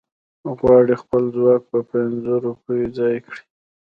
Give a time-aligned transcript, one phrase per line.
[0.59, 3.43] غواړي خپل ځواک په پنځو روپو ځای کړي.